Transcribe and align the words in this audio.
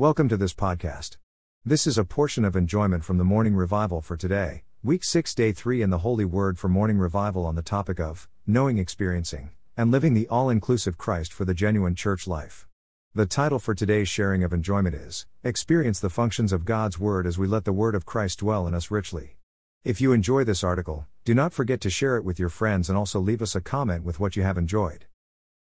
Welcome 0.00 0.30
to 0.30 0.38
this 0.38 0.54
podcast. 0.54 1.18
This 1.62 1.86
is 1.86 1.98
a 1.98 2.06
portion 2.06 2.42
of 2.42 2.56
enjoyment 2.56 3.04
from 3.04 3.18
the 3.18 3.22
morning 3.22 3.54
revival 3.54 4.00
for 4.00 4.16
today, 4.16 4.62
week 4.82 5.04
6, 5.04 5.34
day 5.34 5.52
3 5.52 5.82
in 5.82 5.90
the 5.90 5.98
Holy 5.98 6.24
Word 6.24 6.58
for 6.58 6.68
morning 6.68 6.96
revival 6.96 7.44
on 7.44 7.54
the 7.54 7.60
topic 7.60 8.00
of 8.00 8.26
knowing, 8.46 8.78
experiencing, 8.78 9.50
and 9.76 9.90
living 9.90 10.14
the 10.14 10.26
all 10.28 10.48
inclusive 10.48 10.96
Christ 10.96 11.34
for 11.34 11.44
the 11.44 11.52
genuine 11.52 11.94
church 11.94 12.26
life. 12.26 12.66
The 13.14 13.26
title 13.26 13.58
for 13.58 13.74
today's 13.74 14.08
sharing 14.08 14.42
of 14.42 14.54
enjoyment 14.54 14.94
is 14.94 15.26
Experience 15.44 16.00
the 16.00 16.08
Functions 16.08 16.50
of 16.50 16.64
God's 16.64 16.98
Word 16.98 17.26
as 17.26 17.36
we 17.36 17.46
let 17.46 17.66
the 17.66 17.70
Word 17.74 17.94
of 17.94 18.06
Christ 18.06 18.38
dwell 18.38 18.66
in 18.66 18.72
us 18.72 18.90
richly. 18.90 19.36
If 19.84 20.00
you 20.00 20.12
enjoy 20.14 20.44
this 20.44 20.64
article, 20.64 21.08
do 21.26 21.34
not 21.34 21.52
forget 21.52 21.82
to 21.82 21.90
share 21.90 22.16
it 22.16 22.24
with 22.24 22.38
your 22.38 22.48
friends 22.48 22.88
and 22.88 22.96
also 22.96 23.20
leave 23.20 23.42
us 23.42 23.54
a 23.54 23.60
comment 23.60 24.04
with 24.04 24.18
what 24.18 24.34
you 24.34 24.44
have 24.44 24.56
enjoyed. 24.56 25.04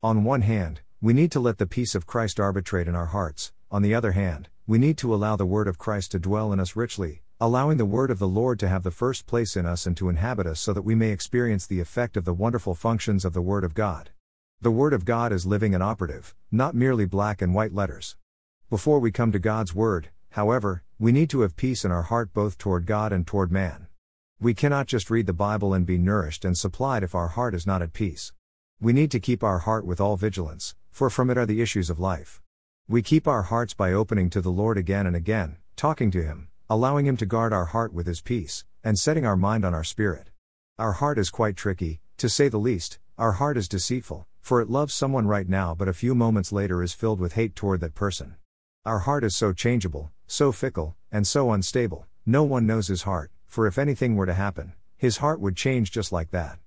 On 0.01 0.23
one 0.23 0.43
hand, 0.43 0.79
we 1.01 1.11
need 1.11 1.33
to 1.33 1.41
let 1.41 1.57
the 1.57 1.67
peace 1.67 1.93
of 1.93 2.07
Christ 2.07 2.39
arbitrate 2.39 2.87
in 2.87 2.95
our 2.95 3.07
hearts, 3.07 3.51
on 3.73 3.81
the 3.81 3.95
other 3.95 4.11
hand, 4.11 4.49
we 4.67 4.77
need 4.77 4.99
to 4.99 5.11
allow 5.11 5.35
the 5.35 5.47
Word 5.47 5.67
of 5.67 5.79
Christ 5.79 6.11
to 6.11 6.19
dwell 6.19 6.53
in 6.53 6.59
us 6.59 6.75
richly, 6.75 7.23
allowing 7.41 7.77
the 7.77 7.85
Word 7.85 8.11
of 8.11 8.19
the 8.19 8.27
Lord 8.27 8.59
to 8.59 8.67
have 8.67 8.83
the 8.83 8.91
first 8.91 9.25
place 9.25 9.57
in 9.57 9.65
us 9.65 9.87
and 9.87 9.97
to 9.97 10.09
inhabit 10.09 10.45
us 10.45 10.59
so 10.59 10.73
that 10.73 10.83
we 10.83 10.93
may 10.93 11.09
experience 11.09 11.65
the 11.65 11.79
effect 11.79 12.15
of 12.15 12.23
the 12.23 12.35
wonderful 12.35 12.75
functions 12.75 13.25
of 13.25 13.33
the 13.33 13.41
Word 13.41 13.63
of 13.63 13.73
God. 13.73 14.11
The 14.61 14.69
Word 14.69 14.93
of 14.93 15.05
God 15.05 15.33
is 15.33 15.47
living 15.47 15.73
and 15.73 15.81
operative, 15.81 16.35
not 16.51 16.75
merely 16.75 17.05
black 17.05 17.41
and 17.41 17.55
white 17.55 17.73
letters. 17.73 18.15
Before 18.69 18.99
we 18.99 19.11
come 19.11 19.31
to 19.31 19.39
God's 19.39 19.73
Word, 19.73 20.09
however, 20.29 20.83
we 20.99 21.11
need 21.11 21.31
to 21.31 21.41
have 21.41 21.55
peace 21.55 21.83
in 21.83 21.91
our 21.91 22.03
heart 22.03 22.31
both 22.31 22.59
toward 22.59 22.85
God 22.85 23.11
and 23.11 23.25
toward 23.25 23.51
man. 23.51 23.87
We 24.39 24.53
cannot 24.53 24.85
just 24.85 25.09
read 25.09 25.25
the 25.25 25.33
Bible 25.33 25.73
and 25.73 25.83
be 25.83 25.97
nourished 25.97 26.45
and 26.45 26.55
supplied 26.55 27.01
if 27.01 27.15
our 27.15 27.29
heart 27.29 27.55
is 27.55 27.65
not 27.65 27.81
at 27.81 27.93
peace. 27.93 28.33
We 28.79 28.93
need 28.93 29.09
to 29.09 29.19
keep 29.19 29.43
our 29.43 29.59
heart 29.59 29.83
with 29.83 29.99
all 29.99 30.15
vigilance, 30.15 30.75
for 30.91 31.09
from 31.09 31.31
it 31.31 31.39
are 31.39 31.47
the 31.47 31.59
issues 31.59 31.89
of 31.89 31.99
life. 31.99 32.42
We 32.89 33.01
keep 33.01 33.29
our 33.29 33.43
hearts 33.43 33.73
by 33.73 33.93
opening 33.93 34.29
to 34.31 34.41
the 34.41 34.51
Lord 34.51 34.77
again 34.77 35.07
and 35.07 35.15
again, 35.15 35.55
talking 35.77 36.11
to 36.11 36.21
Him, 36.21 36.49
allowing 36.69 37.05
Him 37.05 37.15
to 37.15 37.25
guard 37.25 37.53
our 37.53 37.67
heart 37.67 37.93
with 37.93 38.07
His 38.07 38.19
peace, 38.19 38.65
and 38.83 38.99
setting 38.99 39.25
our 39.25 39.37
mind 39.37 39.63
on 39.63 39.73
our 39.73 39.85
spirit. 39.85 40.31
Our 40.77 40.91
heart 40.91 41.17
is 41.17 41.29
quite 41.29 41.55
tricky, 41.55 42.01
to 42.17 42.27
say 42.27 42.49
the 42.49 42.57
least, 42.57 42.99
our 43.17 43.33
heart 43.33 43.55
is 43.55 43.69
deceitful, 43.69 44.27
for 44.41 44.59
it 44.59 44.69
loves 44.69 44.93
someone 44.93 45.27
right 45.27 45.47
now 45.47 45.73
but 45.73 45.87
a 45.87 45.93
few 45.93 46.13
moments 46.13 46.51
later 46.51 46.83
is 46.83 46.91
filled 46.91 47.21
with 47.21 47.33
hate 47.33 47.55
toward 47.55 47.79
that 47.79 47.95
person. 47.95 48.35
Our 48.85 48.99
heart 48.99 49.23
is 49.23 49.33
so 49.33 49.53
changeable, 49.53 50.11
so 50.27 50.51
fickle, 50.51 50.97
and 51.09 51.25
so 51.25 51.53
unstable, 51.53 52.05
no 52.25 52.43
one 52.43 52.67
knows 52.67 52.87
his 52.87 53.03
heart, 53.03 53.31
for 53.47 53.65
if 53.65 53.77
anything 53.77 54.17
were 54.17 54.25
to 54.25 54.33
happen, 54.33 54.73
his 54.97 55.17
heart 55.17 55.39
would 55.39 55.55
change 55.55 55.89
just 55.89 56.11
like 56.11 56.31
that. 56.31 56.59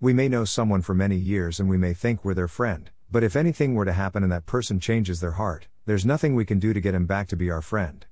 We 0.00 0.12
may 0.12 0.28
know 0.28 0.44
someone 0.44 0.82
for 0.82 0.94
many 0.94 1.16
years 1.16 1.58
and 1.58 1.68
we 1.68 1.78
may 1.78 1.94
think 1.94 2.24
we're 2.24 2.34
their 2.34 2.46
friend, 2.46 2.90
but 3.10 3.22
if 3.22 3.36
anything 3.36 3.74
were 3.74 3.84
to 3.84 3.92
happen 3.92 4.22
and 4.22 4.32
that 4.32 4.46
person 4.46 4.80
changes 4.80 5.20
their 5.20 5.32
heart, 5.32 5.68
there's 5.86 6.06
nothing 6.06 6.34
we 6.34 6.44
can 6.44 6.58
do 6.58 6.72
to 6.72 6.80
get 6.80 6.94
him 6.94 7.06
back 7.06 7.28
to 7.28 7.36
be 7.36 7.50
our 7.50 7.62
friend. 7.62 8.06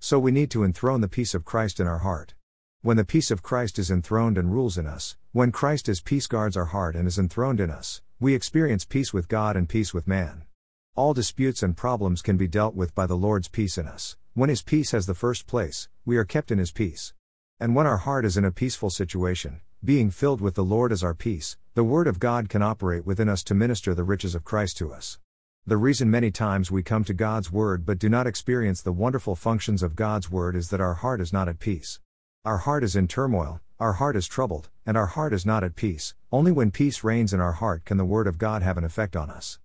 So 0.00 0.18
we 0.18 0.30
need 0.30 0.50
to 0.52 0.64
enthrone 0.64 1.00
the 1.00 1.08
peace 1.08 1.34
of 1.34 1.44
Christ 1.44 1.80
in 1.80 1.86
our 1.86 1.98
heart. 1.98 2.34
When 2.82 2.96
the 2.96 3.04
peace 3.04 3.30
of 3.30 3.42
Christ 3.42 3.78
is 3.78 3.90
enthroned 3.90 4.38
and 4.38 4.52
rules 4.52 4.78
in 4.78 4.86
us, 4.86 5.16
when 5.32 5.52
Christ 5.52 5.88
as 5.88 6.00
peace 6.00 6.26
guards 6.26 6.56
our 6.56 6.66
heart 6.66 6.94
and 6.94 7.08
is 7.08 7.18
enthroned 7.18 7.60
in 7.60 7.70
us, 7.70 8.00
we 8.20 8.34
experience 8.34 8.84
peace 8.84 9.12
with 9.12 9.28
God 9.28 9.56
and 9.56 9.68
peace 9.68 9.92
with 9.92 10.06
man. 10.06 10.44
All 10.94 11.14
disputes 11.14 11.62
and 11.62 11.76
problems 11.76 12.22
can 12.22 12.36
be 12.36 12.48
dealt 12.48 12.74
with 12.74 12.94
by 12.94 13.06
the 13.06 13.16
Lord's 13.16 13.48
peace 13.48 13.78
in 13.78 13.86
us. 13.86 14.16
When 14.34 14.48
His 14.48 14.62
peace 14.62 14.92
has 14.92 15.06
the 15.06 15.14
first 15.14 15.46
place, 15.46 15.88
we 16.04 16.16
are 16.16 16.24
kept 16.24 16.50
in 16.50 16.58
His 16.58 16.72
peace. 16.72 17.12
And 17.60 17.74
when 17.74 17.86
our 17.86 17.98
heart 17.98 18.24
is 18.24 18.36
in 18.36 18.44
a 18.44 18.52
peaceful 18.52 18.90
situation, 18.90 19.60
being 19.84 20.10
filled 20.10 20.40
with 20.40 20.56
the 20.56 20.64
Lord 20.64 20.90
as 20.90 21.04
our 21.04 21.14
peace, 21.14 21.56
the 21.74 21.84
Word 21.84 22.08
of 22.08 22.18
God 22.18 22.48
can 22.48 22.62
operate 22.62 23.06
within 23.06 23.28
us 23.28 23.44
to 23.44 23.54
minister 23.54 23.94
the 23.94 24.02
riches 24.02 24.34
of 24.34 24.42
Christ 24.42 24.76
to 24.78 24.92
us. 24.92 25.20
The 25.64 25.76
reason 25.76 26.10
many 26.10 26.32
times 26.32 26.68
we 26.68 26.82
come 26.82 27.04
to 27.04 27.14
God's 27.14 27.52
Word 27.52 27.86
but 27.86 28.00
do 28.00 28.08
not 28.08 28.26
experience 28.26 28.82
the 28.82 28.90
wonderful 28.90 29.36
functions 29.36 29.80
of 29.84 29.94
God's 29.94 30.32
Word 30.32 30.56
is 30.56 30.70
that 30.70 30.80
our 30.80 30.94
heart 30.94 31.20
is 31.20 31.32
not 31.32 31.48
at 31.48 31.60
peace. 31.60 32.00
Our 32.44 32.58
heart 32.58 32.82
is 32.82 32.96
in 32.96 33.06
turmoil, 33.06 33.60
our 33.78 33.92
heart 33.92 34.16
is 34.16 34.26
troubled, 34.26 34.68
and 34.84 34.96
our 34.96 35.06
heart 35.06 35.32
is 35.32 35.46
not 35.46 35.62
at 35.62 35.76
peace. 35.76 36.16
Only 36.32 36.50
when 36.50 36.72
peace 36.72 37.04
reigns 37.04 37.32
in 37.32 37.38
our 37.38 37.52
heart 37.52 37.84
can 37.84 37.98
the 37.98 38.04
Word 38.04 38.26
of 38.26 38.36
God 38.36 38.62
have 38.62 38.78
an 38.78 38.84
effect 38.84 39.14
on 39.14 39.30
us. 39.30 39.60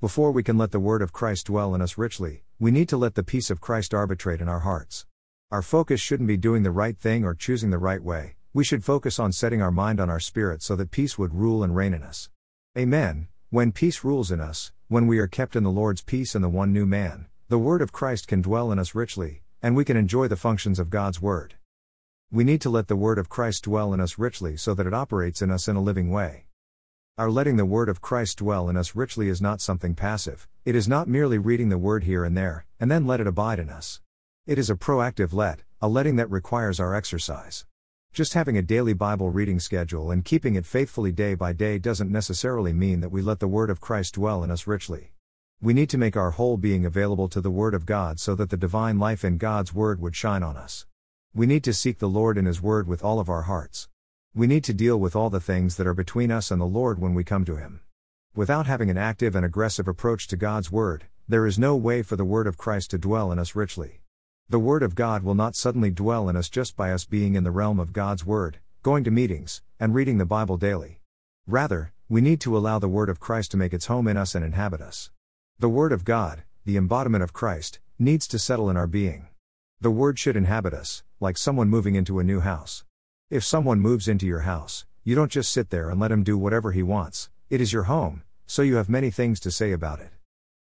Before 0.00 0.30
we 0.30 0.44
can 0.44 0.56
let 0.56 0.70
the 0.70 0.78
Word 0.78 1.02
of 1.02 1.12
Christ 1.12 1.46
dwell 1.46 1.74
in 1.74 1.82
us 1.82 1.98
richly, 1.98 2.44
we 2.60 2.70
need 2.70 2.88
to 2.90 2.96
let 2.96 3.16
the 3.16 3.24
peace 3.24 3.50
of 3.50 3.60
Christ 3.60 3.92
arbitrate 3.92 4.40
in 4.40 4.48
our 4.48 4.60
hearts. 4.60 5.06
Our 5.50 5.62
focus 5.62 6.00
shouldn't 6.00 6.28
be 6.28 6.36
doing 6.36 6.62
the 6.62 6.70
right 6.70 6.96
thing 6.96 7.24
or 7.24 7.34
choosing 7.34 7.70
the 7.70 7.78
right 7.78 8.02
way, 8.02 8.35
we 8.56 8.64
should 8.64 8.82
focus 8.82 9.18
on 9.18 9.32
setting 9.32 9.60
our 9.60 9.70
mind 9.70 10.00
on 10.00 10.08
our 10.08 10.18
spirit 10.18 10.62
so 10.62 10.74
that 10.74 10.90
peace 10.90 11.18
would 11.18 11.34
rule 11.34 11.62
and 11.62 11.76
reign 11.76 11.92
in 11.92 12.02
us. 12.02 12.30
Amen. 12.74 13.28
When 13.50 13.70
peace 13.70 14.02
rules 14.02 14.30
in 14.30 14.40
us, 14.40 14.72
when 14.88 15.06
we 15.06 15.18
are 15.18 15.26
kept 15.26 15.56
in 15.56 15.62
the 15.62 15.70
Lord's 15.70 16.00
peace 16.00 16.34
and 16.34 16.42
the 16.42 16.48
one 16.48 16.72
new 16.72 16.86
man, 16.86 17.26
the 17.50 17.58
word 17.58 17.82
of 17.82 17.92
Christ 17.92 18.26
can 18.26 18.40
dwell 18.40 18.72
in 18.72 18.78
us 18.78 18.94
richly, 18.94 19.42
and 19.60 19.76
we 19.76 19.84
can 19.84 19.98
enjoy 19.98 20.26
the 20.26 20.38
functions 20.38 20.78
of 20.78 20.88
God's 20.88 21.20
word. 21.20 21.56
We 22.32 22.44
need 22.44 22.62
to 22.62 22.70
let 22.70 22.88
the 22.88 22.96
word 22.96 23.18
of 23.18 23.28
Christ 23.28 23.64
dwell 23.64 23.92
in 23.92 24.00
us 24.00 24.16
richly 24.16 24.56
so 24.56 24.72
that 24.72 24.86
it 24.86 24.94
operates 24.94 25.42
in 25.42 25.50
us 25.50 25.68
in 25.68 25.76
a 25.76 25.82
living 25.82 26.10
way. 26.10 26.46
Our 27.18 27.30
letting 27.30 27.58
the 27.58 27.66
word 27.66 27.90
of 27.90 28.00
Christ 28.00 28.38
dwell 28.38 28.70
in 28.70 28.78
us 28.78 28.96
richly 28.96 29.28
is 29.28 29.42
not 29.42 29.60
something 29.60 29.94
passive, 29.94 30.48
it 30.64 30.74
is 30.74 30.88
not 30.88 31.08
merely 31.08 31.36
reading 31.36 31.68
the 31.68 31.76
word 31.76 32.04
here 32.04 32.24
and 32.24 32.34
there, 32.34 32.64
and 32.80 32.90
then 32.90 33.06
let 33.06 33.20
it 33.20 33.26
abide 33.26 33.58
in 33.58 33.68
us. 33.68 34.00
It 34.46 34.58
is 34.58 34.70
a 34.70 34.76
proactive 34.76 35.34
let, 35.34 35.60
a 35.82 35.88
letting 35.88 36.16
that 36.16 36.30
requires 36.30 36.80
our 36.80 36.94
exercise. 36.94 37.66
Just 38.16 38.32
having 38.32 38.56
a 38.56 38.62
daily 38.62 38.94
Bible 38.94 39.28
reading 39.28 39.60
schedule 39.60 40.10
and 40.10 40.24
keeping 40.24 40.54
it 40.54 40.64
faithfully 40.64 41.12
day 41.12 41.34
by 41.34 41.52
day 41.52 41.78
doesn't 41.78 42.10
necessarily 42.10 42.72
mean 42.72 43.00
that 43.00 43.10
we 43.10 43.20
let 43.20 43.40
the 43.40 43.46
Word 43.46 43.68
of 43.68 43.82
Christ 43.82 44.14
dwell 44.14 44.42
in 44.42 44.50
us 44.50 44.66
richly. 44.66 45.12
We 45.60 45.74
need 45.74 45.90
to 45.90 45.98
make 45.98 46.16
our 46.16 46.30
whole 46.30 46.56
being 46.56 46.86
available 46.86 47.28
to 47.28 47.42
the 47.42 47.50
Word 47.50 47.74
of 47.74 47.84
God 47.84 48.18
so 48.18 48.34
that 48.34 48.48
the 48.48 48.56
divine 48.56 48.98
life 48.98 49.22
in 49.22 49.36
God's 49.36 49.74
Word 49.74 50.00
would 50.00 50.16
shine 50.16 50.42
on 50.42 50.56
us. 50.56 50.86
We 51.34 51.44
need 51.44 51.62
to 51.64 51.74
seek 51.74 51.98
the 51.98 52.08
Lord 52.08 52.38
in 52.38 52.46
His 52.46 52.62
Word 52.62 52.88
with 52.88 53.04
all 53.04 53.20
of 53.20 53.28
our 53.28 53.42
hearts. 53.42 53.90
We 54.34 54.46
need 54.46 54.64
to 54.64 54.72
deal 54.72 54.98
with 54.98 55.14
all 55.14 55.28
the 55.28 55.38
things 55.38 55.76
that 55.76 55.86
are 55.86 55.92
between 55.92 56.30
us 56.30 56.50
and 56.50 56.58
the 56.58 56.64
Lord 56.64 56.98
when 56.98 57.12
we 57.12 57.22
come 57.22 57.44
to 57.44 57.56
Him. 57.56 57.80
Without 58.34 58.66
having 58.66 58.88
an 58.88 58.96
active 58.96 59.36
and 59.36 59.44
aggressive 59.44 59.88
approach 59.88 60.26
to 60.28 60.38
God's 60.38 60.72
Word, 60.72 61.04
there 61.28 61.44
is 61.44 61.58
no 61.58 61.76
way 61.76 62.02
for 62.02 62.16
the 62.16 62.24
Word 62.24 62.46
of 62.46 62.56
Christ 62.56 62.92
to 62.92 62.98
dwell 62.98 63.30
in 63.30 63.38
us 63.38 63.54
richly. 63.54 64.00
The 64.48 64.60
Word 64.60 64.84
of 64.84 64.94
God 64.94 65.24
will 65.24 65.34
not 65.34 65.56
suddenly 65.56 65.90
dwell 65.90 66.28
in 66.28 66.36
us 66.36 66.48
just 66.48 66.76
by 66.76 66.92
us 66.92 67.04
being 67.04 67.34
in 67.34 67.42
the 67.42 67.50
realm 67.50 67.80
of 67.80 67.92
God's 67.92 68.24
Word, 68.24 68.58
going 68.84 69.02
to 69.02 69.10
meetings, 69.10 69.60
and 69.80 69.92
reading 69.92 70.18
the 70.18 70.24
Bible 70.24 70.56
daily. 70.56 71.00
Rather, 71.48 71.92
we 72.08 72.20
need 72.20 72.40
to 72.42 72.56
allow 72.56 72.78
the 72.78 72.86
Word 72.86 73.08
of 73.08 73.18
Christ 73.18 73.50
to 73.50 73.56
make 73.56 73.74
its 73.74 73.86
home 73.86 74.06
in 74.06 74.16
us 74.16 74.36
and 74.36 74.44
inhabit 74.44 74.80
us. 74.80 75.10
The 75.58 75.68
Word 75.68 75.90
of 75.90 76.04
God, 76.04 76.44
the 76.64 76.76
embodiment 76.76 77.24
of 77.24 77.32
Christ, 77.32 77.80
needs 77.98 78.28
to 78.28 78.38
settle 78.38 78.70
in 78.70 78.76
our 78.76 78.86
being. 78.86 79.26
The 79.80 79.90
Word 79.90 80.16
should 80.16 80.36
inhabit 80.36 80.74
us, 80.74 81.02
like 81.18 81.36
someone 81.36 81.68
moving 81.68 81.96
into 81.96 82.20
a 82.20 82.24
new 82.24 82.38
house. 82.38 82.84
If 83.28 83.42
someone 83.42 83.80
moves 83.80 84.06
into 84.06 84.26
your 84.26 84.42
house, 84.42 84.84
you 85.02 85.16
don't 85.16 85.32
just 85.32 85.50
sit 85.50 85.70
there 85.70 85.90
and 85.90 85.98
let 85.98 86.12
him 86.12 86.22
do 86.22 86.38
whatever 86.38 86.70
he 86.70 86.84
wants, 86.84 87.30
it 87.50 87.60
is 87.60 87.72
your 87.72 87.84
home, 87.84 88.22
so 88.46 88.62
you 88.62 88.76
have 88.76 88.88
many 88.88 89.10
things 89.10 89.40
to 89.40 89.50
say 89.50 89.72
about 89.72 89.98
it. 89.98 90.10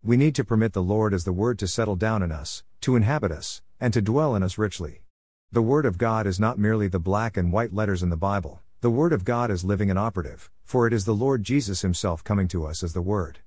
We 0.04 0.16
need 0.16 0.36
to 0.36 0.44
permit 0.44 0.72
the 0.72 0.82
Lord 0.84 1.12
as 1.12 1.24
the 1.24 1.32
Word 1.32 1.58
to 1.58 1.66
settle 1.66 1.96
down 1.96 2.22
in 2.22 2.30
us, 2.30 2.62
to 2.82 2.94
inhabit 2.94 3.32
us, 3.32 3.60
and 3.82 3.92
to 3.92 4.00
dwell 4.00 4.36
in 4.36 4.44
us 4.44 4.58
richly. 4.58 5.02
The 5.50 5.60
Word 5.60 5.86
of 5.86 5.98
God 5.98 6.24
is 6.24 6.38
not 6.38 6.56
merely 6.56 6.86
the 6.86 7.00
black 7.00 7.36
and 7.36 7.52
white 7.52 7.74
letters 7.74 8.00
in 8.00 8.10
the 8.10 8.16
Bible, 8.16 8.60
the 8.80 8.92
Word 8.92 9.12
of 9.12 9.24
God 9.24 9.50
is 9.50 9.64
living 9.64 9.90
and 9.90 9.98
operative, 9.98 10.48
for 10.62 10.86
it 10.86 10.92
is 10.92 11.04
the 11.04 11.12
Lord 11.12 11.42
Jesus 11.42 11.82
Himself 11.82 12.22
coming 12.22 12.46
to 12.46 12.64
us 12.64 12.84
as 12.84 12.92
the 12.92 13.02
Word. 13.02 13.40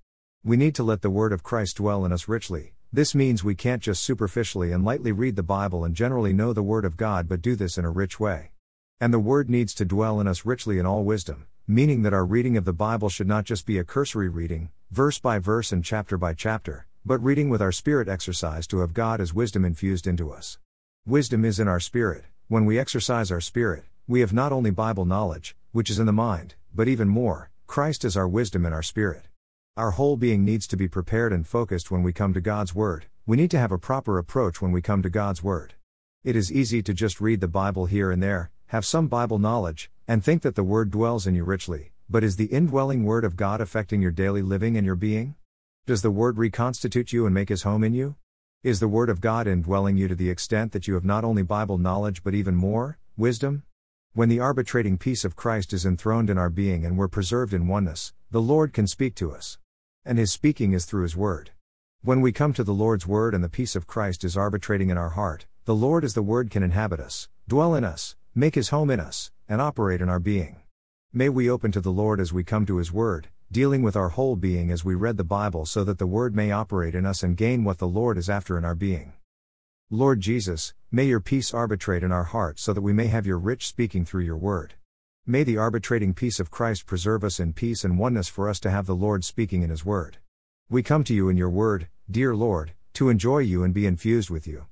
We 0.44 0.58
need 0.58 0.76
to 0.76 0.84
let 0.84 1.02
the 1.02 1.10
Word 1.10 1.32
of 1.32 1.42
Christ 1.42 1.78
dwell 1.78 2.04
in 2.04 2.12
us 2.12 2.28
richly. 2.28 2.74
This 2.92 3.16
means 3.16 3.46
we 3.46 3.56
can't 3.56 3.82
just 3.82 4.04
superficially 4.04 4.74
and 4.74 4.84
lightly 4.84 5.14
read 5.14 5.38
the 5.38 5.42
Bible 5.42 5.86
and 5.86 5.96
generally 5.96 6.34
know 6.34 6.52
the 6.52 6.62
Word 6.62 6.84
of 6.84 6.98
God 6.98 7.30
but 7.30 7.42
do 7.42 7.56
this 7.56 7.78
in 7.78 7.86
a 7.86 7.90
rich 7.90 8.20
way. 8.20 8.52
And 9.00 9.14
the 9.14 9.20
Word 9.20 9.50
needs 9.50 9.74
to 9.76 9.86
dwell 9.86 10.20
in 10.20 10.28
us 10.28 10.44
richly 10.44 10.80
in 10.80 10.86
all 10.86 11.06
wisdom, 11.06 11.48
meaning 11.66 12.02
that 12.02 12.14
our 12.14 12.26
reading 12.26 12.58
of 12.58 12.66
the 12.66 12.74
Bible 12.74 13.08
should 13.08 13.28
not 13.28 13.46
just 13.46 13.66
be 13.66 13.78
a 13.78 13.86
cursory 13.86 14.28
reading, 14.28 14.70
verse 14.92 15.18
by 15.18 15.40
verse 15.40 15.72
and 15.72 15.82
chapter 15.82 16.18
by 16.18 16.34
chapter, 16.34 16.88
but 17.08 17.24
reading 17.24 17.50
with 17.50 17.62
our 17.62 17.72
spirit 17.72 18.10
exercise 18.10 18.66
to 18.66 18.80
have 18.80 18.92
God 18.92 19.22
as 19.22 19.32
wisdom 19.32 19.64
infused 19.64 20.08
into 20.08 20.32
us. 20.32 20.58
Wisdom 21.06 21.46
is 21.46 21.60
in 21.60 21.68
our 21.68 21.80
spirit, 21.80 22.26
when 22.48 22.66
we 22.66 22.80
exercise 22.80 23.32
our 23.32 23.40
spirit, 23.40 23.84
we 24.08 24.22
have 24.22 24.34
not 24.34 24.52
only 24.52 24.72
Bible 24.72 25.06
knowledge, 25.06 25.56
which 25.72 25.92
is 25.92 26.00
in 26.00 26.08
the 26.08 26.12
mind, 26.12 26.56
but 26.74 26.88
even 26.88 27.08
more, 27.08 27.52
Christ 27.68 28.04
is 28.06 28.18
our 28.18 28.28
wisdom 28.28 28.66
in 28.66 28.74
our 28.74 28.82
spirit. 28.82 29.28
Our 29.78 29.92
whole 29.92 30.18
being 30.18 30.44
needs 30.44 30.66
to 30.66 30.78
be 30.78 30.88
prepared 30.88 31.32
and 31.32 31.46
focused 31.46 31.92
when 31.92 32.02
we 32.02 32.12
come 32.12 32.34
to 32.34 32.42
God's 32.42 32.74
Word, 32.74 33.06
we 33.28 33.38
need 33.38 33.52
to 33.52 33.60
have 33.60 33.72
a 33.72 33.78
proper 33.78 34.18
approach 34.18 34.60
when 34.60 34.72
we 34.72 34.82
come 34.82 35.04
to 35.04 35.10
God's 35.12 35.44
Word. 35.44 35.76
It 36.24 36.36
is 36.36 36.52
easy 36.52 36.82
to 36.82 36.92
just 36.92 37.22
read 37.22 37.40
the 37.40 37.48
Bible 37.48 37.86
here 37.86 38.10
and 38.10 38.24
there, 38.24 38.50
have 38.68 38.84
some 38.84 39.08
Bible 39.08 39.38
knowledge, 39.38 39.92
and 40.08 40.24
think 40.24 40.42
that 40.42 40.56
the 40.56 40.64
Word 40.64 40.90
dwells 40.90 41.28
in 41.28 41.36
you 41.36 41.44
richly, 41.44 41.92
but 42.10 42.24
is 42.24 42.38
the 42.38 42.46
indwelling 42.46 43.04
Word 43.04 43.24
of 43.24 43.36
God 43.36 43.62
affecting 43.62 44.02
your 44.02 44.10
daily 44.10 44.42
living 44.42 44.76
and 44.76 44.88
your 44.88 44.96
being? 44.96 45.36
Does 45.88 46.02
the 46.02 46.10
Word 46.10 46.40
reconstitute 46.40 47.14
you 47.14 47.28
and 47.28 47.34
make 47.36 47.50
His 47.50 47.62
home 47.62 47.84
in 47.84 47.94
you? 47.94 48.16
Is 48.64 48.80
the 48.80 48.88
Word 48.88 49.08
of 49.08 49.22
God 49.22 49.46
indwelling 49.46 49.98
you 49.98 50.08
to 50.08 50.16
the 50.16 50.32
extent 50.32 50.72
that 50.72 50.88
you 50.88 50.96
have 50.96 51.06
not 51.06 51.24
only 51.24 51.44
Bible 51.44 51.78
knowledge 51.78 52.24
but 52.24 52.34
even 52.34 52.56
more, 52.56 52.98
wisdom? 53.16 53.62
When 54.14 54.28
the 54.28 54.40
arbitrating 54.40 54.98
peace 54.98 55.24
of 55.24 55.36
Christ 55.36 55.74
is 55.74 55.86
enthroned 55.86 56.32
in 56.32 56.40
our 56.40 56.50
being 56.50 56.84
and 56.88 56.98
we're 56.98 57.08
preserved 57.08 57.54
in 57.54 57.68
oneness, 57.68 58.14
the 58.32 58.42
Lord 58.42 58.74
can 58.74 58.88
speak 58.88 59.14
to 59.18 59.32
us. 59.32 59.60
And 60.04 60.18
His 60.18 60.32
speaking 60.32 60.74
is 60.74 60.86
through 60.86 61.04
His 61.04 61.16
Word. 61.16 61.52
When 62.02 62.20
we 62.20 62.32
come 62.32 62.54
to 62.54 62.64
the 62.64 62.74
Lord's 62.74 63.06
Word 63.06 63.36
and 63.36 63.44
the 63.44 63.48
peace 63.48 63.76
of 63.76 63.86
Christ 63.86 64.24
is 64.24 64.36
arbitrating 64.36 64.90
in 64.90 64.98
our 64.98 65.10
heart, 65.10 65.46
the 65.66 65.76
Lord 65.76 66.04
as 66.04 66.16
the 66.16 66.24
Word 66.24 66.50
can 66.50 66.64
inhabit 66.64 67.00
us, 67.00 67.30
dwell 67.48 67.76
in 67.76 67.84
us, 67.84 68.16
make 68.34 68.56
his 68.56 68.70
home 68.70 68.90
in 68.90 69.00
us, 69.00 69.30
and 69.48 69.62
operate 69.62 70.02
in 70.02 70.10
our 70.10 70.20
being. 70.20 70.64
May 71.14 71.30
we 71.30 71.48
open 71.48 71.72
to 71.74 71.80
the 71.80 71.92
Lord 71.92 72.20
as 72.20 72.34
we 72.34 72.44
come 72.44 72.66
to 72.66 72.78
his 72.78 72.92
Word, 72.92 73.28
dealing 73.52 73.84
with 73.84 73.96
our 73.96 74.10
whole 74.10 74.36
being 74.36 74.72
as 74.72 74.84
we 74.84 74.96
read 74.96 75.18
the 75.18 75.24
Bible 75.24 75.66
so 75.66 75.84
that 75.84 76.00
the 76.00 76.08
Word 76.08 76.36
may 76.36 76.52
operate 76.52 76.96
in 76.96 77.06
us 77.06 77.24
and 77.24 77.38
gain 77.38 77.64
what 77.64 77.78
the 77.78 77.88
Lord 77.88 78.18
is 78.18 78.30
after 78.30 78.58
in 78.58 78.66
our 78.66 78.76
being. 78.76 79.14
Lord 79.90 80.20
Jesus, 80.20 80.74
may 80.92 81.06
your 81.06 81.20
peace 81.20 81.54
arbitrate 81.54 82.04
in 82.04 82.12
our 82.12 82.24
hearts 82.24 82.64
so 82.64 82.74
that 82.74 82.82
we 82.82 82.92
may 82.92 83.08
have 83.08 83.28
your 83.28 83.38
rich 83.38 83.68
speaking 83.68 84.04
through 84.04 84.24
your 84.24 84.36
Word. 84.36 84.74
May 85.28 85.44
the 85.44 85.58
arbitrating 85.58 86.14
peace 86.14 86.40
of 86.40 86.52
Christ 86.52 86.86
preserve 86.86 87.24
us 87.24 87.40
in 87.40 87.54
peace 87.54 87.84
and 87.84 88.00
oneness 88.00 88.28
for 88.28 88.50
us 88.50 88.60
to 88.62 88.72
have 88.72 88.88
the 88.88 88.96
Lord 88.96 89.24
speaking 89.24 89.62
in 89.62 89.70
his 89.70 89.86
Word. 89.86 90.18
We 90.70 90.82
come 90.82 91.04
to 91.04 91.14
you 91.14 91.30
in 91.30 91.38
your 91.38 91.50
Word, 91.50 91.88
dear 92.10 92.36
Lord, 92.36 92.74
to 92.94 93.10
enjoy 93.10 93.40
you 93.40 93.64
and 93.64 93.74
be 93.74 93.86
infused 93.86 94.30
with 94.30 94.48
you. 94.48 94.66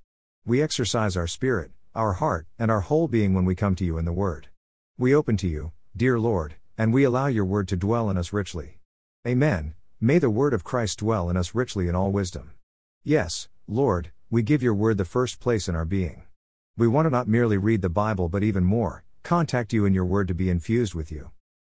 We 0.45 0.61
exercise 0.61 1.15
our 1.15 1.27
spirit, 1.27 1.71
our 1.93 2.13
heart, 2.13 2.47
and 2.57 2.71
our 2.71 2.81
whole 2.81 3.07
being 3.07 3.33
when 3.33 3.45
we 3.45 3.55
come 3.55 3.75
to 3.75 3.85
you 3.85 3.97
in 3.97 4.05
the 4.05 4.11
Word. 4.11 4.47
We 4.97 5.13
open 5.13 5.37
to 5.37 5.47
you, 5.47 5.71
dear 5.95 6.19
Lord, 6.19 6.55
and 6.77 6.93
we 6.93 7.03
allow 7.03 7.27
your 7.27 7.45
Word 7.45 7.67
to 7.69 7.75
dwell 7.75 8.09
in 8.09 8.17
us 8.17 8.33
richly. 8.33 8.79
Amen. 9.27 9.75
May 10.01 10.19
the 10.19 10.29
Word 10.29 10.53
of 10.53 10.63
Christ 10.63 10.99
dwell 10.99 11.29
in 11.29 11.37
us 11.37 11.55
richly 11.55 11.87
in 11.87 11.95
all 11.95 12.11
wisdom. 12.11 12.51
Yes, 13.03 13.47
Lord, 13.67 14.11
we 14.29 14.41
give 14.41 14.63
your 14.63 14.73
Word 14.73 14.97
the 14.97 15.05
first 15.05 15.39
place 15.39 15.67
in 15.67 15.75
our 15.75 15.85
being. 15.85 16.23
We 16.75 16.87
want 16.87 17.05
to 17.05 17.09
not 17.09 17.27
merely 17.27 17.57
read 17.57 17.81
the 17.81 17.89
Bible 17.89 18.29
but 18.29 18.43
even 18.43 18.63
more, 18.63 19.03
contact 19.21 19.73
you 19.73 19.85
in 19.85 19.93
your 19.93 20.05
Word 20.05 20.27
to 20.27 20.33
be 20.33 20.49
infused 20.49 20.95
with 20.95 21.11
you. 21.11 21.31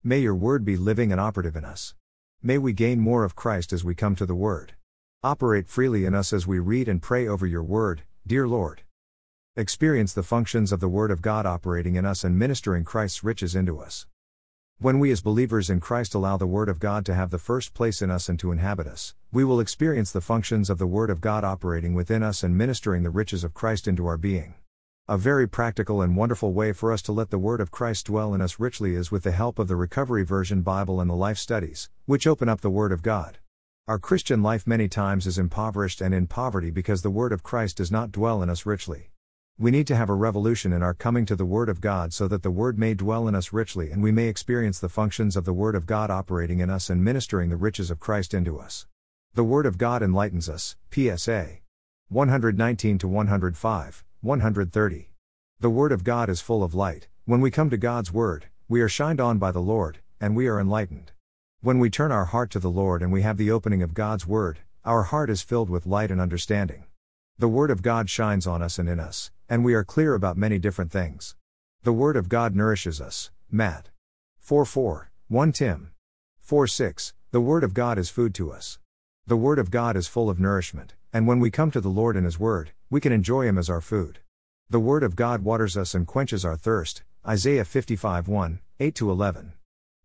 May 0.03 0.19
your 0.19 0.35
Word 0.35 0.63
be 0.63 0.77
living 0.77 1.11
and 1.11 1.19
operative 1.19 1.55
in 1.55 1.65
us. 1.65 1.95
May 2.41 2.57
we 2.57 2.73
gain 2.73 2.99
more 2.99 3.23
of 3.23 3.35
Christ 3.35 3.73
as 3.73 3.83
we 3.83 3.95
come 3.95 4.15
to 4.15 4.25
the 4.25 4.35
Word. 4.35 4.73
Operate 5.25 5.67
freely 5.67 6.05
in 6.05 6.13
us 6.13 6.31
as 6.31 6.45
we 6.45 6.59
read 6.59 6.87
and 6.87 7.01
pray 7.01 7.27
over 7.27 7.47
your 7.47 7.63
word, 7.63 8.03
dear 8.27 8.47
Lord. 8.47 8.83
Experience 9.55 10.13
the 10.13 10.21
functions 10.21 10.71
of 10.71 10.79
the 10.79 10.87
Word 10.87 11.09
of 11.09 11.23
God 11.23 11.47
operating 11.47 11.95
in 11.95 12.05
us 12.05 12.23
and 12.23 12.37
ministering 12.37 12.83
Christ's 12.83 13.23
riches 13.23 13.55
into 13.55 13.79
us. 13.79 14.05
When 14.79 14.99
we 14.99 15.09
as 15.11 15.21
believers 15.21 15.69
in 15.69 15.79
Christ 15.79 16.13
allow 16.13 16.35
the 16.35 16.45
Word 16.45 16.67
of 16.67 16.81
God 16.81 17.05
to 17.05 17.15
have 17.15 17.29
the 17.29 17.39
first 17.39 17.73
place 17.73 18.01
in 18.01 18.11
us 18.11 18.27
and 18.27 18.37
to 18.39 18.51
inhabit 18.51 18.87
us, 18.87 19.15
we 19.31 19.45
will 19.45 19.61
experience 19.61 20.11
the 20.11 20.19
functions 20.19 20.69
of 20.69 20.79
the 20.79 20.85
Word 20.85 21.09
of 21.09 21.21
God 21.21 21.45
operating 21.45 21.93
within 21.93 22.21
us 22.21 22.43
and 22.43 22.57
ministering 22.57 23.01
the 23.01 23.09
riches 23.09 23.45
of 23.45 23.53
Christ 23.53 23.87
into 23.87 24.05
our 24.05 24.17
being. 24.17 24.55
A 25.07 25.17
very 25.17 25.47
practical 25.47 26.01
and 26.01 26.17
wonderful 26.17 26.51
way 26.51 26.73
for 26.73 26.91
us 26.91 27.01
to 27.03 27.13
let 27.13 27.29
the 27.29 27.39
Word 27.39 27.61
of 27.61 27.71
Christ 27.71 28.07
dwell 28.07 28.33
in 28.33 28.41
us 28.41 28.59
richly 28.59 28.95
is 28.95 29.11
with 29.11 29.23
the 29.23 29.31
help 29.31 29.59
of 29.59 29.69
the 29.69 29.77
Recovery 29.77 30.25
Version 30.25 30.61
Bible 30.61 30.99
and 30.99 31.09
the 31.09 31.15
Life 31.15 31.37
Studies, 31.37 31.89
which 32.05 32.27
open 32.27 32.49
up 32.49 32.59
the 32.59 32.69
Word 32.69 32.91
of 32.91 33.01
God. 33.01 33.37
Our 33.87 33.97
Christian 33.97 34.43
life 34.43 34.67
many 34.67 34.89
times 34.89 35.25
is 35.25 35.37
impoverished 35.37 36.01
and 36.01 36.13
in 36.13 36.27
poverty 36.27 36.69
because 36.69 37.01
the 37.01 37.09
Word 37.09 37.31
of 37.31 37.43
Christ 37.43 37.77
does 37.77 37.93
not 37.93 38.11
dwell 38.11 38.43
in 38.43 38.49
us 38.49 38.65
richly. 38.65 39.11
We 39.57 39.71
need 39.71 39.87
to 39.87 39.95
have 39.95 40.09
a 40.09 40.15
revolution 40.15 40.73
in 40.73 40.83
our 40.83 40.93
coming 40.93 41.25
to 41.27 41.35
the 41.35 41.45
Word 41.45 41.69
of 41.69 41.79
God 41.79 42.11
so 42.11 42.27
that 42.27 42.43
the 42.43 42.51
Word 42.51 42.77
may 42.77 42.93
dwell 42.93 43.25
in 43.25 43.35
us 43.35 43.53
richly 43.53 43.89
and 43.89 44.03
we 44.03 44.11
may 44.11 44.27
experience 44.27 44.79
the 44.79 44.89
functions 44.89 45.37
of 45.37 45.45
the 45.45 45.53
Word 45.53 45.75
of 45.75 45.85
God 45.85 46.11
operating 46.11 46.59
in 46.59 46.69
us 46.69 46.89
and 46.89 47.01
ministering 47.01 47.49
the 47.49 47.55
riches 47.55 47.89
of 47.89 48.01
Christ 48.01 48.33
into 48.33 48.59
us. 48.59 48.85
The 49.33 49.45
Word 49.45 49.65
of 49.65 49.77
God 49.77 50.03
enlightens 50.03 50.49
us. 50.49 50.75
PSA 50.91 51.59
119 52.09 52.99
105, 52.99 54.03
130. 54.19 55.09
The 55.61 55.69
Word 55.69 55.91
of 55.93 56.03
God 56.03 56.29
is 56.29 56.41
full 56.41 56.61
of 56.61 56.75
light. 56.75 57.07
When 57.23 57.39
we 57.39 57.49
come 57.49 57.69
to 57.69 57.77
God's 57.77 58.11
Word, 58.11 58.47
we 58.67 58.81
are 58.81 58.89
shined 58.89 59.21
on 59.21 59.37
by 59.37 59.51
the 59.51 59.61
Lord, 59.61 59.99
and 60.19 60.35
we 60.35 60.47
are 60.47 60.59
enlightened. 60.59 61.13
When 61.61 61.79
we 61.79 61.89
turn 61.89 62.11
our 62.11 62.25
heart 62.25 62.51
to 62.51 62.59
the 62.59 62.69
Lord 62.69 63.01
and 63.01 63.09
we 63.09 63.21
have 63.21 63.37
the 63.37 63.51
opening 63.51 63.81
of 63.81 63.93
God's 63.93 64.27
Word, 64.27 64.59
our 64.83 65.03
heart 65.03 65.29
is 65.29 65.41
filled 65.41 65.69
with 65.69 65.85
light 65.85 66.11
and 66.11 66.19
understanding. 66.19 66.83
The 67.37 67.47
Word 67.47 67.71
of 67.71 67.81
God 67.81 68.09
shines 68.09 68.45
on 68.45 68.61
us 68.61 68.77
and 68.77 68.87
in 68.89 68.99
us, 68.99 69.31
and 69.49 69.63
we 69.63 69.73
are 69.73 69.83
clear 69.83 70.13
about 70.13 70.37
many 70.37 70.57
different 70.57 70.91
things. 70.91 71.35
The 71.83 71.93
Word 71.93 72.17
of 72.17 72.29
God 72.29 72.55
nourishes 72.55 72.99
us. 72.99 73.31
Matt. 73.51 73.89
4 74.39 74.65
4, 74.65 75.11
1 75.27 75.51
Tim. 75.51 75.91
4 76.39 76.67
6, 76.67 77.13
the 77.31 77.41
Word 77.41 77.63
of 77.63 77.73
God 77.73 77.97
is 77.97 78.09
food 78.09 78.33
to 78.35 78.51
us. 78.51 78.79
The 79.27 79.37
Word 79.37 79.59
of 79.59 79.71
God 79.71 79.95
is 79.95 80.07
full 80.07 80.29
of 80.29 80.39
nourishment, 80.39 80.93
and 81.11 81.27
when 81.27 81.39
we 81.39 81.49
come 81.51 81.71
to 81.71 81.81
the 81.81 81.89
Lord 81.89 82.15
in 82.15 82.23
His 82.23 82.39
Word, 82.39 82.71
we 82.89 83.01
can 83.01 83.11
enjoy 83.11 83.45
Him 83.47 83.57
as 83.57 83.69
our 83.69 83.81
food. 83.81 84.19
The 84.69 84.79
Word 84.79 85.03
of 85.03 85.15
God 85.15 85.43
waters 85.43 85.77
us 85.77 85.93
and 85.93 86.07
quenches 86.07 86.43
our 86.43 86.55
thirst. 86.55 87.03
Isaiah 87.27 87.65
55 87.65 88.27
1, 88.27 88.59
8 88.79 89.01
11. 89.01 89.53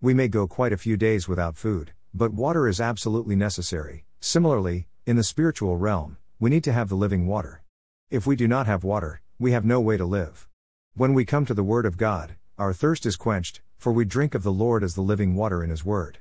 We 0.01 0.15
may 0.15 0.29
go 0.29 0.47
quite 0.47 0.73
a 0.73 0.79
few 0.79 0.97
days 0.97 1.29
without 1.29 1.57
food, 1.57 1.93
but 2.15 2.33
water 2.33 2.67
is 2.67 2.81
absolutely 2.81 3.37
necessary. 3.37 4.05
Similarly, 4.21 4.87
in 5.07 5.17
the 5.17 5.23
spiritual 5.23 5.77
realm, 5.77 6.17
we 6.39 6.49
need 6.49 6.65
to 6.65 6.73
have 6.73 6.89
the 6.89 6.95
living 6.95 7.27
water. 7.27 7.63
If 8.11 8.27
we 8.27 8.37
do 8.37 8.49
not 8.49 8.67
have 8.67 8.83
water, 8.83 9.21
we 9.41 9.53
have 9.53 9.65
no 9.65 9.81
way 9.81 9.97
to 9.97 10.05
live. 10.05 10.47
When 10.95 11.15
we 11.15 11.25
come 11.25 11.47
to 11.47 11.55
the 11.55 11.65
Word 11.65 11.87
of 11.87 11.97
God, 11.97 12.37
our 12.59 12.75
thirst 12.75 13.07
is 13.07 13.17
quenched, 13.17 13.63
for 13.79 13.91
we 13.91 14.05
drink 14.05 14.35
of 14.35 14.43
the 14.43 14.53
Lord 14.53 14.85
as 14.85 14.95
the 14.95 15.01
living 15.01 15.35
water 15.35 15.65
in 15.65 15.71
His 15.71 15.83
Word. 15.83 16.19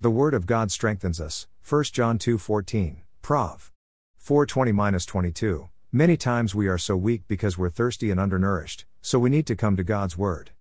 The 0.00 0.08
Word 0.08 0.34
of 0.34 0.46
God 0.46 0.70
strengthens 0.70 1.20
us. 1.20 1.48
1 1.68 1.92
John 1.92 2.16
2:14, 2.16 2.98
Prov. 3.22 3.72
4:20-22. 4.24 5.68
Many 5.90 6.16
times 6.16 6.54
we 6.54 6.68
are 6.68 6.78
so 6.78 6.96
weak 6.96 7.22
because 7.26 7.58
we're 7.58 7.70
thirsty 7.70 8.12
and 8.12 8.20
undernourished, 8.20 8.84
so 9.02 9.18
we 9.18 9.30
need 9.30 9.48
to 9.48 9.56
come 9.56 9.76
to 9.76 9.82
God's 9.82 10.16
Word. 10.16 10.52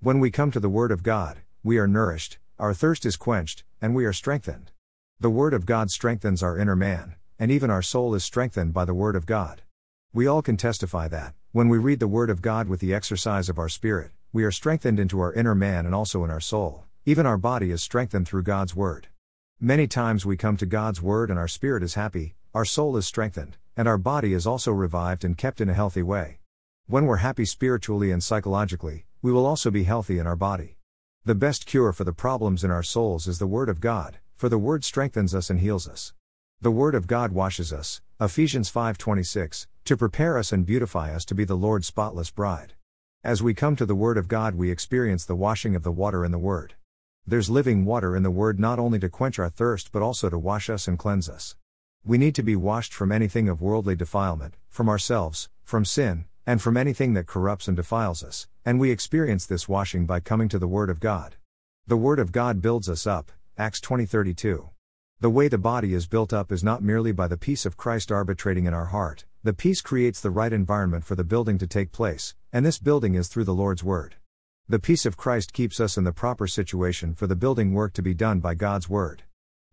When 0.00 0.20
we 0.20 0.30
come 0.30 0.50
to 0.52 0.60
the 0.60 0.70
Word 0.70 0.90
of 0.90 1.02
God, 1.02 1.40
we 1.62 1.76
are 1.76 1.86
nourished, 1.86 2.38
our 2.58 2.72
thirst 2.72 3.04
is 3.04 3.18
quenched, 3.18 3.62
and 3.82 3.94
we 3.94 4.06
are 4.06 4.14
strengthened. 4.14 4.70
The 5.20 5.28
Word 5.28 5.52
of 5.52 5.66
God 5.66 5.90
strengthens 5.90 6.42
our 6.42 6.56
inner 6.56 6.76
man, 6.76 7.16
and 7.38 7.50
even 7.50 7.68
our 7.68 7.82
soul 7.82 8.14
is 8.14 8.24
strengthened 8.24 8.72
by 8.72 8.86
the 8.86 8.94
Word 8.94 9.16
of 9.16 9.26
God. 9.26 9.60
We 10.14 10.26
all 10.26 10.40
can 10.40 10.56
testify 10.56 11.08
that, 11.08 11.34
when 11.52 11.70
we 11.70 11.78
read 11.78 11.98
the 11.98 12.06
Word 12.06 12.28
of 12.28 12.42
God 12.42 12.68
with 12.68 12.78
the 12.78 12.92
exercise 12.92 13.48
of 13.48 13.58
our 13.58 13.70
spirit, 13.70 14.10
we 14.34 14.44
are 14.44 14.50
strengthened 14.50 15.00
into 15.00 15.18
our 15.18 15.32
inner 15.32 15.54
man 15.54 15.86
and 15.86 15.94
also 15.94 16.22
in 16.22 16.30
our 16.30 16.40
soul, 16.40 16.84
even 17.06 17.24
our 17.24 17.38
body 17.38 17.70
is 17.70 17.82
strengthened 17.82 18.28
through 18.28 18.42
God's 18.42 18.76
Word. 18.76 19.08
Many 19.58 19.86
times 19.86 20.26
we 20.26 20.36
come 20.36 20.58
to 20.58 20.66
God's 20.66 21.00
Word 21.00 21.30
and 21.30 21.38
our 21.38 21.48
spirit 21.48 21.82
is 21.82 21.94
happy, 21.94 22.34
our 22.52 22.66
soul 22.66 22.98
is 22.98 23.06
strengthened, 23.06 23.56
and 23.78 23.88
our 23.88 23.96
body 23.96 24.34
is 24.34 24.46
also 24.46 24.72
revived 24.72 25.24
and 25.24 25.38
kept 25.38 25.62
in 25.62 25.70
a 25.70 25.74
healthy 25.74 26.02
way. 26.02 26.40
When 26.86 27.06
we're 27.06 27.16
happy 27.16 27.46
spiritually 27.46 28.10
and 28.10 28.22
psychologically, 28.22 29.06
we 29.22 29.32
will 29.32 29.46
also 29.46 29.70
be 29.70 29.84
healthy 29.84 30.18
in 30.18 30.26
our 30.26 30.36
body. 30.36 30.76
The 31.24 31.34
best 31.34 31.64
cure 31.64 31.94
for 31.94 32.04
the 32.04 32.12
problems 32.12 32.62
in 32.62 32.70
our 32.70 32.82
souls 32.82 33.26
is 33.26 33.38
the 33.38 33.46
Word 33.46 33.70
of 33.70 33.80
God, 33.80 34.18
for 34.36 34.50
the 34.50 34.58
Word 34.58 34.84
strengthens 34.84 35.34
us 35.34 35.48
and 35.48 35.60
heals 35.60 35.88
us. 35.88 36.12
The 36.60 36.70
Word 36.70 36.94
of 36.94 37.06
God 37.06 37.32
washes 37.32 37.72
us, 37.72 38.02
Ephesians 38.20 38.68
5:26, 38.68 39.66
to 39.88 39.96
prepare 39.96 40.36
us 40.36 40.52
and 40.52 40.66
beautify 40.66 41.14
us 41.14 41.24
to 41.24 41.34
be 41.34 41.46
the 41.46 41.56
Lord's 41.56 41.86
spotless 41.86 42.30
bride. 42.30 42.74
As 43.24 43.42
we 43.42 43.54
come 43.54 43.74
to 43.76 43.86
the 43.86 43.94
Word 43.94 44.18
of 44.18 44.28
God, 44.28 44.54
we 44.54 44.70
experience 44.70 45.24
the 45.24 45.34
washing 45.34 45.74
of 45.74 45.82
the 45.82 45.90
water 45.90 46.26
in 46.26 46.30
the 46.30 46.38
Word. 46.38 46.74
There's 47.26 47.48
living 47.48 47.86
water 47.86 48.14
in 48.14 48.22
the 48.22 48.30
Word 48.30 48.60
not 48.60 48.78
only 48.78 48.98
to 48.98 49.08
quench 49.08 49.38
our 49.38 49.48
thirst 49.48 49.90
but 49.90 50.02
also 50.02 50.28
to 50.28 50.38
wash 50.38 50.68
us 50.68 50.88
and 50.88 50.98
cleanse 50.98 51.26
us. 51.26 51.56
We 52.04 52.18
need 52.18 52.34
to 52.34 52.42
be 52.42 52.54
washed 52.54 52.92
from 52.92 53.10
anything 53.10 53.48
of 53.48 53.62
worldly 53.62 53.96
defilement, 53.96 54.58
from 54.68 54.90
ourselves, 54.90 55.48
from 55.64 55.86
sin, 55.86 56.26
and 56.44 56.60
from 56.60 56.76
anything 56.76 57.14
that 57.14 57.26
corrupts 57.26 57.66
and 57.66 57.74
defiles 57.74 58.22
us, 58.22 58.46
and 58.66 58.78
we 58.78 58.90
experience 58.90 59.46
this 59.46 59.70
washing 59.70 60.04
by 60.04 60.20
coming 60.20 60.50
to 60.50 60.58
the 60.58 60.68
Word 60.68 60.90
of 60.90 61.00
God. 61.00 61.36
The 61.86 61.96
Word 61.96 62.18
of 62.18 62.30
God 62.30 62.60
builds 62.60 62.90
us 62.90 63.06
up, 63.06 63.32
Acts 63.56 63.80
20:32. 63.80 64.68
The 65.20 65.30
way 65.30 65.48
the 65.48 65.56
body 65.56 65.94
is 65.94 66.06
built 66.06 66.34
up 66.34 66.52
is 66.52 66.62
not 66.62 66.82
merely 66.82 67.10
by 67.10 67.26
the 67.26 67.38
peace 67.38 67.64
of 67.64 67.78
Christ 67.78 68.12
arbitrating 68.12 68.66
in 68.66 68.74
our 68.74 68.86
heart, 68.86 69.24
the 69.48 69.54
peace 69.54 69.80
creates 69.80 70.20
the 70.20 70.30
right 70.30 70.52
environment 70.52 71.06
for 71.06 71.14
the 71.14 71.24
building 71.24 71.56
to 71.56 71.66
take 71.66 71.90
place, 71.90 72.34
and 72.52 72.66
this 72.66 72.78
building 72.78 73.14
is 73.14 73.28
through 73.28 73.44
the 73.44 73.54
Lord's 73.54 73.82
Word. 73.82 74.16
The 74.68 74.78
peace 74.78 75.06
of 75.06 75.16
Christ 75.16 75.54
keeps 75.54 75.80
us 75.80 75.96
in 75.96 76.04
the 76.04 76.12
proper 76.12 76.46
situation 76.46 77.14
for 77.14 77.26
the 77.26 77.34
building 77.34 77.72
work 77.72 77.94
to 77.94 78.02
be 78.02 78.12
done 78.12 78.40
by 78.40 78.54
God's 78.54 78.90
Word. 78.90 79.22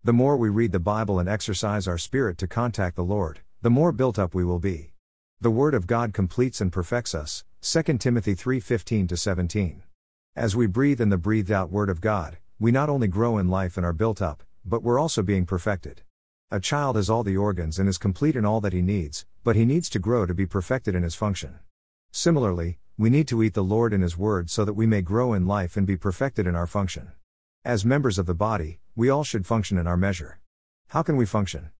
The 0.02 0.14
more 0.14 0.38
we 0.38 0.48
read 0.48 0.72
the 0.72 0.80
Bible 0.80 1.18
and 1.18 1.28
exercise 1.28 1.86
our 1.86 1.98
spirit 1.98 2.38
to 2.38 2.46
contact 2.46 2.96
the 2.96 3.04
Lord, 3.04 3.40
the 3.60 3.68
more 3.68 3.92
built 3.92 4.18
up 4.18 4.34
we 4.34 4.44
will 4.44 4.58
be. 4.58 4.94
The 5.42 5.50
word 5.50 5.74
of 5.74 5.86
God 5.86 6.14
completes 6.14 6.62
and 6.62 6.72
perfects 6.72 7.14
us. 7.14 7.44
2 7.60 7.98
Timothy 7.98 8.34
3:15 8.34 9.14
17. 9.14 9.82
As 10.34 10.56
we 10.56 10.66
breathe 10.66 11.02
in 11.02 11.10
the 11.10 11.18
breathed 11.18 11.50
out 11.50 11.70
word 11.70 11.90
of 11.90 12.00
God, 12.00 12.38
we 12.58 12.72
not 12.72 12.88
only 12.88 13.08
grow 13.08 13.36
in 13.36 13.50
life 13.50 13.76
and 13.76 13.84
are 13.84 13.92
built 13.92 14.22
up, 14.22 14.42
but 14.64 14.82
we're 14.82 14.98
also 14.98 15.22
being 15.22 15.44
perfected. 15.44 16.00
A 16.48 16.60
child 16.60 16.94
has 16.94 17.10
all 17.10 17.24
the 17.24 17.36
organs 17.36 17.76
and 17.76 17.88
is 17.88 17.98
complete 17.98 18.36
in 18.36 18.44
all 18.44 18.60
that 18.60 18.72
he 18.72 18.80
needs, 18.80 19.26
but 19.42 19.56
he 19.56 19.64
needs 19.64 19.90
to 19.90 19.98
grow 19.98 20.26
to 20.26 20.32
be 20.32 20.46
perfected 20.46 20.94
in 20.94 21.02
his 21.02 21.16
function. 21.16 21.58
Similarly, 22.12 22.78
we 22.96 23.10
need 23.10 23.26
to 23.28 23.42
eat 23.42 23.54
the 23.54 23.64
Lord 23.64 23.92
in 23.92 24.00
his 24.00 24.16
word 24.16 24.48
so 24.48 24.64
that 24.64 24.74
we 24.74 24.86
may 24.86 25.02
grow 25.02 25.32
in 25.32 25.48
life 25.48 25.76
and 25.76 25.88
be 25.88 25.96
perfected 25.96 26.46
in 26.46 26.54
our 26.54 26.68
function. 26.68 27.10
As 27.64 27.84
members 27.84 28.16
of 28.16 28.26
the 28.26 28.34
body, 28.34 28.78
we 28.94 29.10
all 29.10 29.24
should 29.24 29.44
function 29.44 29.76
in 29.76 29.88
our 29.88 29.96
measure. 29.96 30.38
How 30.90 31.02
can 31.02 31.16
we 31.16 31.26
function? 31.26 31.70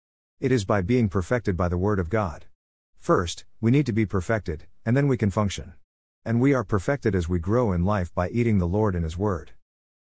It 0.41 0.51
is 0.51 0.65
by 0.65 0.81
being 0.81 1.07
perfected 1.07 1.55
by 1.55 1.69
the 1.69 1.77
word 1.77 1.97
of 1.97 2.09
God. 2.09 2.43
First, 2.97 3.45
we 3.61 3.71
need 3.71 3.85
to 3.85 3.93
be 3.93 4.05
perfected, 4.05 4.65
and 4.85 4.97
then 4.97 5.07
we 5.07 5.15
can 5.15 5.31
function. 5.31 5.75
And 6.25 6.41
we 6.41 6.53
are 6.53 6.65
perfected 6.65 7.15
as 7.15 7.29
we 7.29 7.39
grow 7.39 7.71
in 7.71 7.85
life 7.85 8.13
by 8.13 8.27
eating 8.31 8.57
the 8.57 8.67
Lord 8.67 8.95
and 8.95 9.05
His 9.05 9.17
Word. 9.17 9.51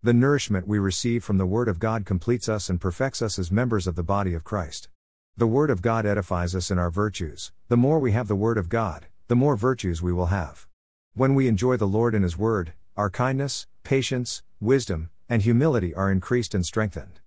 The 0.07 0.15
nourishment 0.15 0.69
we 0.69 0.79
receive 0.79 1.25
from 1.25 1.37
the 1.37 1.47
Word 1.47 1.67
of 1.67 1.81
God 1.81 2.07
completes 2.07 2.49
us 2.49 2.71
and 2.71 2.81
perfects 2.81 3.21
us 3.21 3.41
as 3.41 3.51
members 3.51 3.89
of 3.89 3.97
the 3.97 4.05
body 4.05 4.35
of 4.35 4.45
Christ. 4.45 4.89
The 5.37 5.49
Word 5.49 5.69
of 5.69 5.83
God 5.83 6.07
edifies 6.07 6.55
us 6.55 6.71
in 6.71 6.79
our 6.79 6.91
virtues. 6.91 7.51
The 7.67 7.77
more 7.77 7.99
we 7.99 8.13
have 8.13 8.29
the 8.29 8.37
Word 8.37 8.57
of 8.57 8.69
God, 8.69 9.07
the 9.27 9.35
more 9.35 9.57
virtues 9.57 10.03
we 10.03 10.13
will 10.13 10.27
have. 10.27 10.69
When 11.15 11.35
we 11.35 11.49
enjoy 11.49 11.77
the 11.77 11.89
Lord 11.89 12.15
and 12.15 12.23
His 12.23 12.39
Word, 12.39 12.73
our 12.97 13.11
kindness, 13.11 13.67
patience, 13.83 14.45
wisdom, 14.61 15.11
and 15.29 15.43
humility 15.43 15.93
are 15.93 16.13
increased 16.13 16.55
and 16.55 16.65
strengthened. 16.65 17.19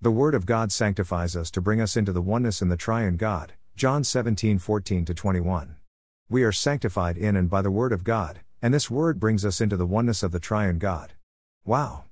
The 0.00 0.12
Word 0.12 0.36
of 0.36 0.46
God 0.46 0.70
sanctifies 0.70 1.34
us 1.34 1.50
to 1.50 1.60
bring 1.60 1.80
us 1.80 1.96
into 1.96 2.12
the 2.12 2.22
oneness 2.22 2.62
in 2.62 2.68
the 2.68 2.76
triune 2.76 3.16
God. 3.16 3.54
John 3.74 4.04
17 4.04 4.60
14 4.60 5.04
21. 5.06 5.74
We 6.28 6.44
are 6.44 6.52
sanctified 6.52 7.18
in 7.18 7.34
and 7.34 7.50
by 7.50 7.62
the 7.62 7.72
Word 7.72 7.90
of 7.92 8.04
God, 8.04 8.42
and 8.62 8.72
this 8.72 8.88
Word 8.88 9.18
brings 9.18 9.44
us 9.44 9.60
into 9.60 9.76
the 9.76 9.86
oneness 9.86 10.22
of 10.22 10.30
the 10.30 10.38
triune 10.38 10.78
God. 10.78 11.14
Wow! 11.64 12.04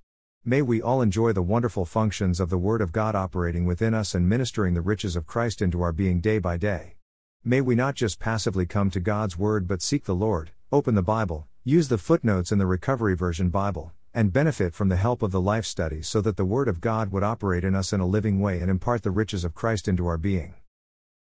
May 0.48 0.62
we 0.62 0.80
all 0.80 1.02
enjoy 1.02 1.32
the 1.32 1.42
wonderful 1.42 1.84
functions 1.84 2.38
of 2.38 2.50
the 2.50 2.56
Word 2.56 2.80
of 2.80 2.92
God 2.92 3.16
operating 3.16 3.64
within 3.64 3.94
us 3.94 4.14
and 4.14 4.28
ministering 4.28 4.74
the 4.74 4.80
riches 4.80 5.16
of 5.16 5.26
Christ 5.26 5.60
into 5.60 5.82
our 5.82 5.90
being 5.90 6.20
day 6.20 6.38
by 6.38 6.56
day. 6.56 6.94
May 7.42 7.60
we 7.60 7.74
not 7.74 7.96
just 7.96 8.20
passively 8.20 8.64
come 8.64 8.88
to 8.90 9.00
God's 9.00 9.36
Word 9.36 9.66
but 9.66 9.82
seek 9.82 10.04
the 10.04 10.14
Lord, 10.14 10.52
open 10.70 10.94
the 10.94 11.02
Bible, 11.02 11.48
use 11.64 11.88
the 11.88 11.98
footnotes 11.98 12.52
in 12.52 12.58
the 12.58 12.66
Recovery 12.66 13.16
Version 13.16 13.48
Bible, 13.48 13.90
and 14.14 14.32
benefit 14.32 14.72
from 14.72 14.88
the 14.88 14.94
help 14.94 15.20
of 15.20 15.32
the 15.32 15.40
life 15.40 15.66
study 15.66 16.00
so 16.00 16.20
that 16.20 16.36
the 16.36 16.44
Word 16.44 16.68
of 16.68 16.80
God 16.80 17.10
would 17.10 17.24
operate 17.24 17.64
in 17.64 17.74
us 17.74 17.92
in 17.92 17.98
a 17.98 18.06
living 18.06 18.38
way 18.38 18.60
and 18.60 18.70
impart 18.70 19.02
the 19.02 19.10
riches 19.10 19.44
of 19.44 19.52
Christ 19.52 19.88
into 19.88 20.06
our 20.06 20.16
being. 20.16 20.54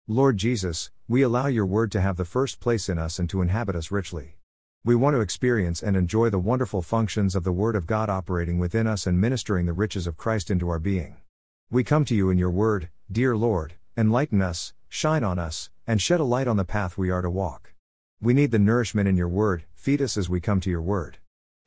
Lord 0.08 0.38
Jesus, 0.38 0.90
we 1.06 1.20
allow 1.20 1.46
your 1.46 1.66
Word 1.66 1.92
to 1.92 2.00
have 2.00 2.16
the 2.16 2.24
first 2.24 2.58
place 2.58 2.88
in 2.88 2.96
us 2.98 3.18
and 3.18 3.28
to 3.28 3.42
inhabit 3.42 3.76
us 3.76 3.90
richly. 3.90 4.38
We 4.82 4.94
want 4.94 5.14
to 5.14 5.20
experience 5.20 5.82
and 5.82 5.94
enjoy 5.94 6.30
the 6.30 6.38
wonderful 6.38 6.80
functions 6.80 7.34
of 7.34 7.44
the 7.44 7.52
Word 7.52 7.76
of 7.76 7.86
God 7.86 8.08
operating 8.08 8.58
within 8.58 8.86
us 8.86 9.06
and 9.06 9.20
ministering 9.20 9.66
the 9.66 9.74
riches 9.74 10.06
of 10.06 10.16
Christ 10.16 10.50
into 10.50 10.70
our 10.70 10.78
being. 10.78 11.18
We 11.70 11.84
come 11.84 12.06
to 12.06 12.14
you 12.14 12.30
in 12.30 12.38
your 12.38 12.50
Word, 12.50 12.88
dear 13.12 13.36
Lord, 13.36 13.74
enlighten 13.94 14.40
us, 14.40 14.72
shine 14.88 15.22
on 15.22 15.38
us, 15.38 15.68
and 15.86 16.00
shed 16.00 16.18
a 16.18 16.24
light 16.24 16.48
on 16.48 16.56
the 16.56 16.64
path 16.64 16.96
we 16.96 17.10
are 17.10 17.20
to 17.20 17.28
walk. 17.28 17.74
We 18.22 18.32
need 18.32 18.52
the 18.52 18.58
nourishment 18.58 19.06
in 19.06 19.18
your 19.18 19.28
Word, 19.28 19.64
feed 19.74 20.00
us 20.00 20.16
as 20.16 20.30
we 20.30 20.40
come 20.40 20.60
to 20.60 20.70
your 20.70 20.80
Word. 20.80 21.18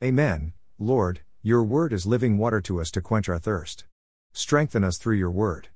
Amen, 0.02 0.52
Lord, 0.76 1.20
your 1.40 1.62
Word 1.62 1.92
is 1.92 2.06
living 2.06 2.36
water 2.36 2.60
to 2.62 2.80
us 2.80 2.90
to 2.90 3.00
quench 3.00 3.28
our 3.28 3.38
thirst. 3.38 3.84
Strengthen 4.32 4.82
us 4.82 4.98
through 4.98 5.18
your 5.18 5.30
Word. 5.30 5.68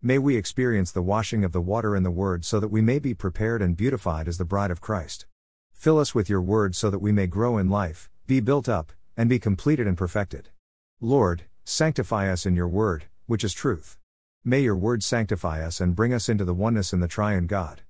May 0.00 0.16
we 0.16 0.36
experience 0.36 0.92
the 0.92 1.02
washing 1.02 1.44
of 1.44 1.52
the 1.52 1.60
water 1.60 1.94
in 1.94 2.04
the 2.04 2.10
Word 2.10 2.46
so 2.46 2.58
that 2.58 2.68
we 2.68 2.80
may 2.80 2.98
be 2.98 3.12
prepared 3.12 3.60
and 3.60 3.76
beautified 3.76 4.28
as 4.28 4.38
the 4.38 4.46
bride 4.46 4.70
of 4.70 4.80
Christ. 4.80 5.26
Fill 5.76 5.98
us 5.98 6.14
with 6.14 6.28
your 6.28 6.40
word 6.40 6.74
so 6.74 6.90
that 6.90 6.98
we 6.98 7.12
may 7.12 7.26
grow 7.26 7.58
in 7.58 7.68
life, 7.68 8.08
be 8.26 8.40
built 8.40 8.66
up, 8.68 8.92
and 9.16 9.28
be 9.28 9.38
completed 9.38 9.86
and 9.86 9.96
perfected. 9.96 10.48
Lord, 11.00 11.42
sanctify 11.64 12.32
us 12.32 12.46
in 12.46 12.56
your 12.56 12.66
word, 12.66 13.04
which 13.26 13.44
is 13.44 13.52
truth. 13.52 13.98
May 14.42 14.62
your 14.62 14.74
word 14.74 15.04
sanctify 15.04 15.64
us 15.64 15.80
and 15.80 15.94
bring 15.94 16.14
us 16.14 16.28
into 16.28 16.44
the 16.46 16.54
oneness 16.54 16.92
in 16.92 17.00
the 17.00 17.06
triune 17.06 17.46
God. 17.46 17.82